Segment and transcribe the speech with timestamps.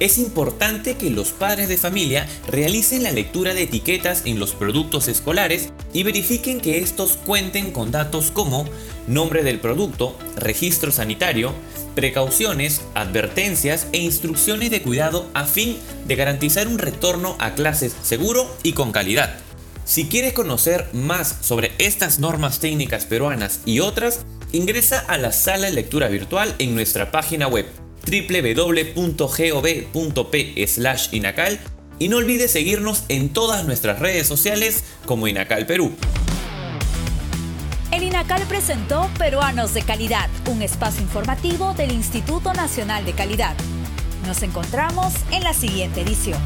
[0.00, 5.06] Es importante que los padres de familia realicen la lectura de etiquetas en los productos
[5.06, 8.64] escolares y verifiquen que estos cuenten con datos como
[9.06, 11.52] nombre del producto, registro sanitario,
[11.94, 15.76] precauciones, advertencias e instrucciones de cuidado a fin
[16.08, 19.36] de garantizar un retorno a clases seguro y con calidad.
[19.84, 25.66] Si quieres conocer más sobre estas normas técnicas peruanas y otras, Ingresa a la sala
[25.66, 27.66] de lectura virtual en nuestra página web
[28.06, 30.54] www.gov.p
[31.10, 31.58] inacal
[31.98, 35.92] y no olvides seguirnos en todas nuestras redes sociales como Inacal Perú.
[37.90, 43.56] El INACAL presentó Peruanos de Calidad, un espacio informativo del Instituto Nacional de Calidad.
[44.24, 46.38] Nos encontramos en la siguiente edición.